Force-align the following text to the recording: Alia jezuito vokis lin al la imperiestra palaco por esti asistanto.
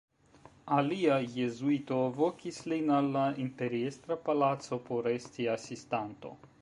Alia 0.75 1.17
jezuito 1.33 1.99
vokis 2.15 2.57
lin 2.73 2.89
al 3.01 3.09
la 3.17 3.25
imperiestra 3.45 4.19
palaco 4.31 4.81
por 4.89 5.11
esti 5.13 5.47
asistanto. 5.59 6.35